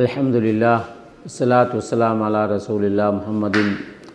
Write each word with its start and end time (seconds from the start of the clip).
අල්හම්දුලිල්ලා 0.00 0.80
සලාතු 1.28 1.76
වසලාම් 1.76 2.22
අලා 2.22 2.46
රසූලිල්ලා 2.46 3.12
මුහම්මදින් 3.12 3.68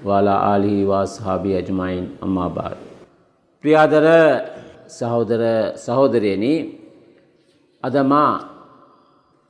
වාලා 0.06 0.40
ආලිහි 0.44 0.88
වාස්හාබි 0.88 1.52
අජමයින් 1.56 2.06
අම්මාබාද. 2.22 2.78
ප්‍රියාදර 3.64 4.06
සහෝදර 4.90 5.42
සහෝදරයනි 5.78 6.54
අදමා 7.84 8.34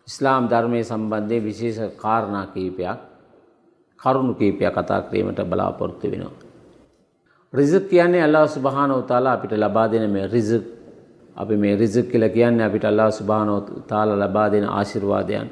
ඉස්ලාම් 0.08 0.44
ධර්මය 0.48 0.80
සම්බන්ධය 0.84 1.38
විශේෂ 1.40 1.80
කාරණා 1.98 2.46
කීපයක් 2.48 3.00
කරුණු 4.00 4.34
කීපයක් 4.34 4.74
කතා 4.74 5.02
කිරීමට 5.02 5.42
බලාපොරොත්තු 5.44 6.12
වෙනවා. 6.12 6.36
රිසක් 7.54 7.84
කියන්නේ 7.90 8.24
අල්ලා 8.24 8.48
සුබහාන 8.48 8.92
උතාලා 8.94 9.34
අපිට 9.34 9.54
ලබා 9.56 9.88
දෙන 9.88 10.06
මේ 10.10 10.28
රිසක් 10.28 10.64
අපි 11.36 11.56
මේ 11.56 11.76
රිසක් 11.76 12.06
කියලා 12.12 12.30
කියන්නේ 12.30 12.66
අපිට 12.66 12.86
අල්ලා 12.86 13.12
සුබහාන 13.12 13.50
තාලා 13.88 14.18
ලබා 14.18 14.48
දෙන 14.52 14.66
ආශිර්වාදයන්. 14.70 15.50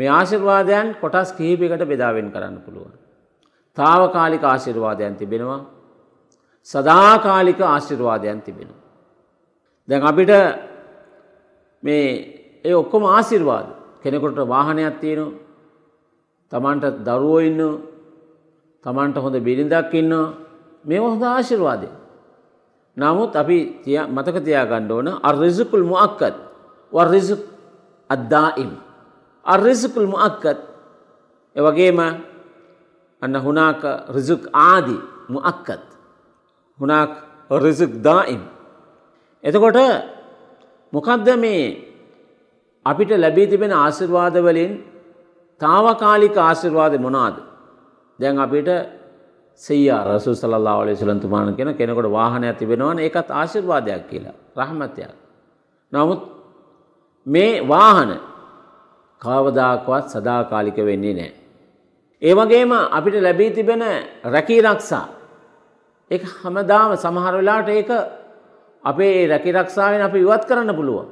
මේ 0.00 0.10
ආශිර්වාදයන් 0.10 0.86
කොටස් 1.02 1.30
කිහිපයකට 1.32 1.84
බෙදාවෙන් 1.84 2.28
කරන්න 2.32 2.56
පුළුවන්. 2.64 2.92
තාවකාලික 3.76 4.42
ආශිර්වාදයන් 4.44 5.14
තිබෙනවා. 5.16 5.60
සදාකාලික 6.68 7.60
ආශිර්වාදයන් 7.62 8.40
තිබෙනවා. 8.40 8.80
දැන් 9.88 10.02
අපිට 10.02 10.32
මේ 11.82 12.04
ඒ 12.64 12.74
ඔක්කොම 12.74 13.02
ආශිර්වාද 13.06 13.66
කෙනෙකුට 14.02 14.40
වාහනයක් 14.48 14.96
තියෙනවා. 15.00 15.38
තමන්ට 16.52 16.84
දරුවෝ 17.06 17.40
ඉන්නවා. 17.40 17.80
තමන්ට 18.84 19.16
හොඳ 19.16 19.36
බිරිඳක් 19.40 19.94
ඉන්නවා. 19.94 20.34
මේ 20.84 21.00
හොඳ 21.04 21.22
ආශිර්වාදය. 21.24 21.88
නමුත් 22.96 23.32
අපි 23.36 23.58
මතක 24.08 24.36
තියාගන්න 24.46 24.90
ඕන 24.90 25.08
අර්රිසකුල් 25.22 25.84
මුඅක්කත් 25.84 26.36
වර්රිසක් 26.92 27.40
අද්දායිම් 28.10 28.72
අර්රිසකුල් 29.44 30.06
මුඅක්කත්. 30.06 30.58
ඒ 31.56 31.60
වගේම 31.60 31.98
අන්න 33.22 33.34
හුනාක 33.36 33.82
රිසුක් 34.08 34.42
ආදි 34.52 34.96
මුඅක්කත්. 35.28 35.84
හුනාක් 36.78 37.12
රිසුක් 37.50 37.92
දායිම් 38.00 38.42
එතකොට 39.44 39.78
මොකක්ද 40.92 41.28
මේ 41.36 41.64
අපිට 42.86 43.10
ලැබී 43.14 43.46
තිබෙන 43.46 43.72
ආශිර්වාද 43.72 44.34
වලින් 44.38 44.72
తాවකාලික 45.60 46.36
ආශිර්වාද 46.38 46.98
මොනවාද? 46.98 47.36
දැන් 48.18 48.38
අපිට 48.38 48.68
සෙයියා 49.60 50.04
රසූ 50.06 50.34
සල්ලල්ලාහු 50.34 50.80
අලයිහි 50.80 50.96
වසල්ලම් 50.96 51.20
තුමාන 51.20 51.54
කියන 51.54 51.74
කෙනෙකුට 51.74 52.10
වාහනයක් 52.10 52.56
තිබෙනවනේ 52.58 53.04
ඒකත් 53.04 53.30
ආශිර්වාදයක් 53.30 54.08
කියලා. 54.08 54.36
රහමතයක්. 54.56 55.10
නමුත් 55.92 56.20
මේ 57.26 57.68
වාහන 57.68 58.10
කවදාකවත් 59.22 60.06
සදාකාලික 60.08 60.78
වෙන්නේ 60.88 61.14
නැහැ. 61.14 61.32
ඒ 62.22 62.34
වගේම 62.34 62.72
අපිට 62.98 63.16
ලැබී 63.22 63.50
තිබෙන 63.50 63.82
රැකී 64.24 64.60
රක්ෂා 64.60 65.06
ඒක 66.10 66.22
හැමදාම 66.34 66.90
සමහර 66.96 67.34
වෙලාවට 67.36 67.70
ඒක 67.70 67.90
අපේ 68.84 69.28
රැකී 69.28 69.52
රක්ෂාවෙන් 69.52 70.02
අපි 70.02 70.18
ඉවත් 70.18 70.44
කරන්න 70.48 70.76
පුළුවන්. 70.76 71.08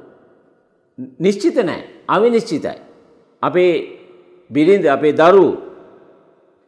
නිශ්චිත 1.19 1.57
නැහැ. 1.59 1.87
අවිනිශ්චිතයි. 2.07 2.79
අපේ 3.43 3.73
බිරිඳ 4.51 4.85
අපේ 4.87 5.13
දරුවෝ 5.13 5.69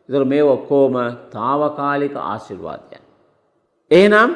එතකොට 0.09 0.28
මේ 0.28 0.44
ඔක්කොම 0.45 0.95
తాවකාලික 1.31 2.16
ආශිර්වාදයන්. 2.16 3.03
එහෙනම් 3.92 4.30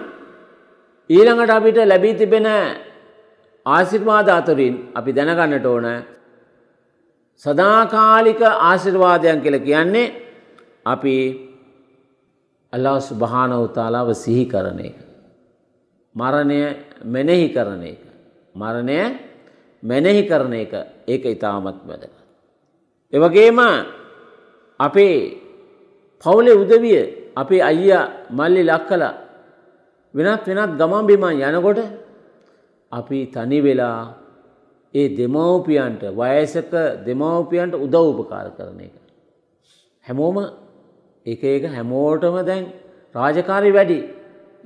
ඊළඟට 1.09 1.49
අපිට 1.49 1.77
ලැබී 1.83 2.13
තිබෙන 2.13 2.47
ආශිර්වාද 3.65 4.27
අතරින් 4.29 4.75
අපි 4.95 5.11
දැනගන්නට 5.11 5.65
ඕන 5.65 5.87
සදාකාලික 7.43 8.41
ආශිර්වාදයන් 8.41 9.41
කියලා 9.41 9.67
කියන්නේ 9.67 10.13
අපි 10.85 11.15
අල්ලාහ් 12.73 12.97
සුබ්හානහු 13.01 13.67
තාලාව 13.69 14.09
සිහි 14.15 14.45
කරන 14.45 14.79
එක. 14.79 14.97
මරණය 16.15 16.59
මෙනෙහි 17.05 17.47
කරන 17.49 17.83
එක. 17.83 18.01
මරණය 18.55 18.99
මෙනෙහි 19.83 20.23
කරන 20.29 20.53
එක 20.53 20.73
ඒක 21.07 21.23
ඊටමත් 21.25 21.77
වැදගත්. 21.87 22.15
ඒ 23.13 23.19
වගේම 23.19 23.59
අපේ 24.79 25.17
පවුලේ 26.23 26.55
උදවිය 26.55 26.99
අපේ 27.35 27.61
අයියා 27.61 28.11
මල්ලි 28.31 28.61
ලක්කලා 28.63 29.13
වෙනත් 30.13 30.45
වෙනත් 30.47 30.73
ගමන් 30.79 31.03
බිමන් 31.07 31.41
යනකොට 31.47 31.79
අපි 32.91 33.19
තනි 33.27 33.59
වෙලා 33.61 34.24
ඒ 34.95 35.07
දෙමව්පියන්ට 35.11 36.03
වයසක 36.13 36.73
දෙමව්පියන්ට 37.05 37.73
උදව් 37.75 38.05
උපකාර 38.13 38.47
කරන 38.57 38.79
එක. 38.79 38.95
හැමෝම 40.05 40.37
එක 41.25 41.43
එක 41.45 41.63
හැමෝටම 41.67 42.37
දැන් 42.45 42.63
රාජකාරි 43.15 43.71
වැඩි. 43.71 43.99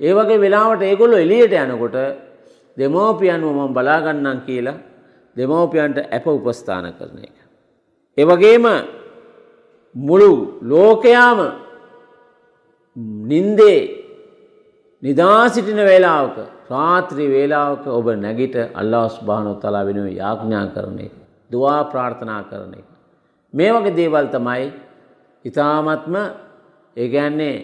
ඒ 0.00 0.12
වගේ 0.12 0.38
වෙලාවට 0.38 0.82
ඒගොල්ලෝ 0.82 1.18
එළියට 1.18 1.54
යනකොට 1.54 1.96
දෙමව්පියන්ව 2.76 3.44
මම 3.48 3.74
බලාගන්නම් 3.74 4.38
කියලා 4.46 4.78
දෙමව්පියන්ට 5.36 5.98
අප 6.10 6.26
උපස්ථාන 6.28 6.86
කරන 6.98 7.18
එක. 7.20 7.36
ඒ 8.18 8.24
වගේම 8.24 8.66
මුළු 9.96 10.30
ලෝකයාම 10.62 11.40
නින්දේ 13.22 13.99
නිදා 15.02 15.48
සිටින 15.48 15.80
වේලාවක 15.80 16.36
රාත්‍රී 16.70 17.30
වේලාවක 17.30 17.84
ඔබ 17.88 18.06
නැගිට 18.16 18.56
අල්ලාහ් 18.74 19.06
සුබ්හානහු 19.08 19.54
තාලා 19.62 19.84
වෙනුවෙන් 19.86 20.16
යාඥා 20.16 20.66
කරන 20.74 20.98
එක, 21.00 21.12
දුආ 21.52 21.84
ප්‍රාර්ථනා 21.92 22.42
කරන 22.50 22.74
එක. 22.74 22.86
මේ 23.54 23.70
වගේ 23.74 23.96
දේවල් 23.96 24.26
තමයි 24.34 24.66
ඊ타මත්ම 25.44 26.14
ඒ 26.96 27.08
කියන්නේ 27.08 27.56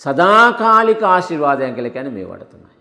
සදාකාලික 0.00 1.02
ආශිර්වාදයන් 1.04 1.74
කියලා 1.74 1.94
කියන්නේ 1.96 2.16
මේවට 2.18 2.50
තමයි. 2.52 2.76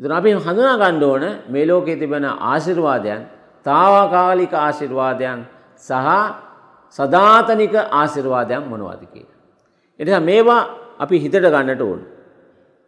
ඉතින් 0.00 0.12
අපි 0.12 0.30
හඳුනා 0.36 0.76
ගන්න 0.82 1.04
ඕන 1.04 1.24
මේ 1.48 1.66
ලෝකයේ 1.68 1.96
තිබෙන 1.96 2.24
ආශිර්වාදයන්, 2.24 3.20
తాවකාලික 3.66 4.52
ආශිර්වාදයන් 4.56 5.40
සහ 5.78 6.08
සදාතනික 6.96 7.74
ආශිර්වාදයන් 8.00 8.62
මොනවද 8.70 9.02
කියලා. 9.12 9.38
එනිසා 10.00 10.20
මේවා 10.20 10.62
අපි 10.98 11.16
හිතට 11.22 11.36
ගන්නට 11.44 11.82
ඕන. 11.82 12.00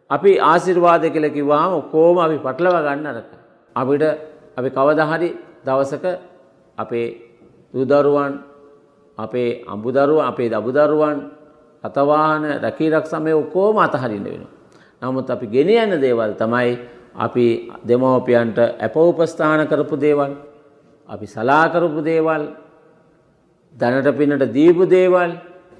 අපි 0.09 0.31
ආශිර්වාද 0.41 1.03
කියලා 1.09 1.35
කිව්වහම 1.35 1.73
ඔක්කොම 1.79 2.17
අපි 2.17 2.37
පටලවා 2.37 2.81
ගන්න 2.81 3.07
අරක. 3.07 3.31
අපිට 3.75 4.03
අපි 4.57 4.69
කවදා 4.69 5.07
හරි 5.11 5.29
දවසක 5.65 6.05
අපේ 6.77 7.07
දූ 7.73 7.85
දරුවන් 7.85 8.33
අපේ 9.17 9.63
අඹු 9.67 9.89
දරුවන් 9.91 10.25
අපේ 10.25 10.49
දබු 10.49 10.71
දරුවන් 10.71 11.17
අතවාහන 11.83 12.43
රැකී 12.61 12.89
රක්ෂා 12.89 13.19
මේ 13.19 13.33
ඔක්කොම 13.33 13.77
අතහරින්න 13.77 14.23
වෙනවා. 14.23 14.51
නමුත් 15.01 15.29
අපි 15.29 15.47
ගෙනියන 15.47 15.91
දේවල් 15.99 16.33
තමයි 16.33 16.77
අපි 17.15 17.45
දෙමව්පියන්ට 17.87 18.57
අපෝපස්ථාන 18.79 19.67
කරපු 19.67 19.95
දේවල් 19.97 20.31
අපි 21.09 21.25
සලා 21.27 21.69
කරපු 21.69 22.01
දේවල් 22.01 22.43
දැනට 23.75 24.07
පිනට 24.17 24.43
දීපු 24.53 24.85
දේවල් 24.85 25.31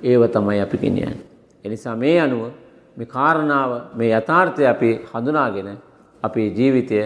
ඒව 0.01 0.21
තමයි 0.27 0.59
අපි 0.61 0.77
ගෙනියන්නේ. 0.77 1.21
එනිසා 1.65 1.95
මේ 1.95 2.19
අනුව 2.19 2.51
මේ 2.97 3.05
කාරණාව 3.07 3.71
මේ 3.95 4.11
යථාර්ථය 4.11 4.63
අපි 4.65 4.89
හඳුනාගෙන 5.11 5.69
අපේ 6.23 6.47
ජීවිතය 6.49 6.99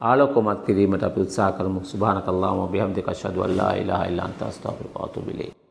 ආලෝකමත් 0.00 0.64
කිරීමට 0.66 1.02
අපි 1.02 1.20
උත්සාහ 1.20 1.52
කරමු. 1.52 1.80
සුබ්හානකල්ලාහුම්ම 1.82 2.72
බිහම්දික 2.72 3.08
අෂහදු 3.08 3.42
අල්ලා 3.42 3.72
ඉලාහා 3.74 4.06
ඉල්ලා 4.06 4.24
අන්ත 4.24 4.42
අස්තග්ෆිරුක 4.42 4.94
වඅතුබු 4.94 5.30
ඉලෛක්. 5.30 5.63